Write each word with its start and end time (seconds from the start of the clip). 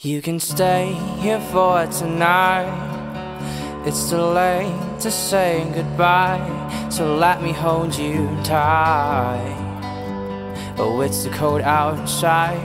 You 0.00 0.22
can 0.22 0.38
stay 0.38 0.92
here 1.18 1.40
for 1.50 1.84
tonight. 1.88 2.70
It's 3.84 4.08
too 4.08 4.22
late 4.22 4.72
to 5.00 5.10
say 5.10 5.68
goodbye, 5.74 6.86
so 6.88 7.16
let 7.16 7.42
me 7.42 7.50
hold 7.50 7.98
you 7.98 8.28
tight. 8.44 9.56
Oh, 10.78 11.00
it's 11.00 11.24
too 11.24 11.30
cold 11.30 11.62
outside. 11.62 12.62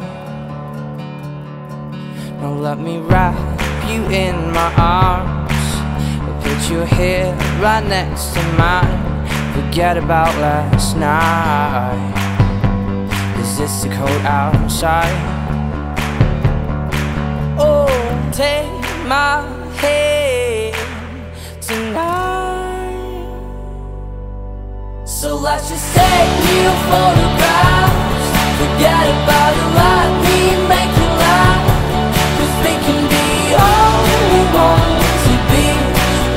Now 2.39 2.53
let 2.53 2.77
me 2.77 2.99
wrap 2.99 3.33
you 3.89 4.03
in 4.11 4.35
my 4.51 4.71
arms. 4.77 6.45
Put 6.45 6.69
your 6.71 6.85
head 6.85 7.33
right 7.59 7.83
next 7.83 8.35
to 8.35 8.43
mine. 8.59 9.25
Forget 9.55 9.97
about 9.97 10.37
last 10.37 10.95
night. 10.97 12.13
Is 13.39 13.57
this 13.57 13.81
too 13.81 13.89
cold 13.89 14.21
outside? 14.21 15.42
Take 18.33 18.65
my 19.05 19.45
hand 19.77 20.75
tonight. 21.61 23.29
So 25.05 25.35
let's 25.35 25.69
just 25.69 25.93
take 25.93 26.31
new 26.49 26.71
photographs. 26.89 28.25
Forget 28.57 29.05
about 29.21 29.53
it, 29.53 29.69
let 29.77 30.09
me 30.25 30.39
make 30.67 30.93
you 30.97 31.09
laugh. 31.21 31.61
Cause 32.37 32.55
we 32.65 32.73
can 32.85 33.01
be 33.13 33.27
all 33.53 34.01
we 34.33 34.41
want 34.57 34.97
to 35.25 35.33
be. 35.51 35.65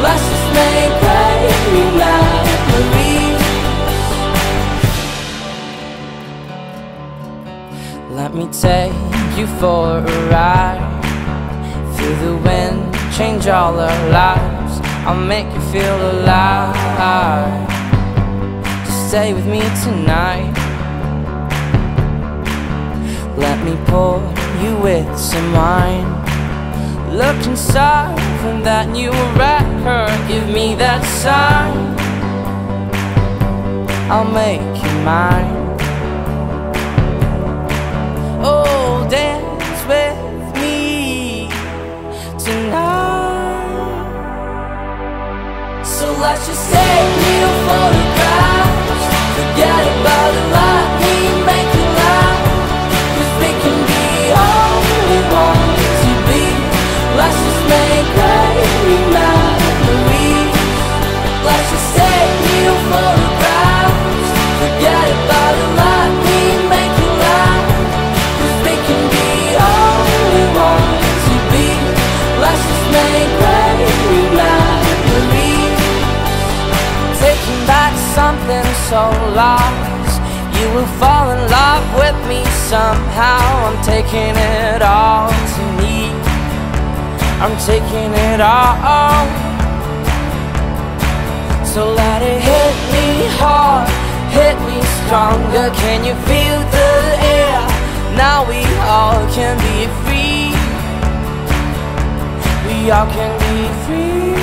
Let's 0.04 0.24
just 0.28 0.48
make 0.52 0.92
great 1.00 1.48
memories. 1.96 3.40
Let 8.10 8.30
me 8.34 8.44
take 8.52 8.92
you 9.38 9.46
for 9.58 10.00
a 10.00 10.00
ride. 10.28 10.95
Feel 11.96 12.16
the 12.16 12.36
wind 12.36 12.94
change 13.16 13.46
all 13.46 13.80
our 13.80 14.08
lives. 14.10 14.80
I'll 15.06 15.14
make 15.14 15.46
you 15.54 15.60
feel 15.72 15.96
alive. 16.12 17.68
Just 18.84 19.08
stay 19.08 19.32
with 19.32 19.46
me 19.46 19.60
tonight. 19.82 20.52
Let 23.36 23.58
me 23.64 23.76
pour 23.86 24.20
you 24.62 24.76
with 24.78 25.18
some 25.18 25.52
wine. 25.52 26.08
Look 27.16 27.46
inside 27.46 28.18
from 28.40 28.62
that 28.64 28.88
new 28.88 29.12
record. 29.38 30.28
Give 30.28 30.46
me 30.48 30.74
that 30.74 31.02
sign. 31.22 31.96
I'll 34.10 34.30
make 34.30 34.60
you 34.82 34.92
mine. 35.04 35.65
Let's 46.26 46.44
just 46.44 46.72
take 46.72 47.16
new 47.22 47.46
photographs. 47.68 48.05
So 78.90 79.10
lost. 79.34 80.22
You 80.58 80.66
will 80.74 80.90
fall 81.02 81.30
in 81.34 81.42
love 81.50 81.86
with 81.98 82.18
me 82.30 82.44
somehow. 82.70 83.42
I'm 83.66 83.78
taking 83.82 84.34
it 84.34 84.80
all 84.80 85.28
to 85.28 85.64
me. 85.82 86.14
I'm 87.42 87.56
taking 87.66 88.12
it 88.30 88.40
all. 88.40 89.26
So 91.66 91.92
let 91.92 92.22
it 92.22 92.40
hit 92.40 92.76
me 92.94 93.08
hard, 93.40 93.88
hit 94.38 94.56
me 94.68 94.78
stronger. 95.02 95.66
Can 95.82 96.04
you 96.08 96.14
feel 96.30 96.58
the 96.76 96.92
air? 97.38 97.60
Now 98.16 98.46
we 98.48 98.62
all 98.86 99.20
can 99.34 99.58
be 99.66 99.78
free. 100.06 100.54
We 102.66 102.90
all 102.92 103.06
can 103.10 103.32
be 103.42 103.56
free. 103.84 104.35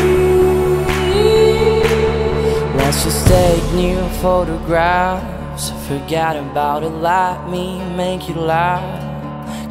Let's 2.93 3.05
just 3.05 3.27
take 3.27 3.73
new 3.73 4.07
photographs. 4.21 5.71
Forget 5.87 6.35
about 6.35 6.83
it, 6.83 6.91
let 6.91 7.49
me 7.49 7.83
make 7.95 8.29
you 8.29 8.35
laugh. 8.35 8.85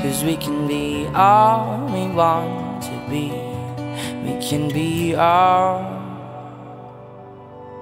Cause 0.02 0.24
we 0.24 0.36
can 0.36 0.66
be 0.66 1.06
all 1.14 1.86
we 1.86 2.08
want 2.08 2.82
to 2.82 2.90
be. 3.08 3.30
We 4.26 4.44
can 4.44 4.68
be 4.70 5.14
all. 5.14 5.86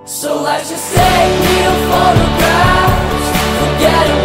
So 0.05 0.43
let's 0.43 0.69
just 0.69 0.95
take 0.95 1.33
new 1.49 1.71
photographs. 1.89 3.29
Forget 3.61 4.07
about 4.11 4.20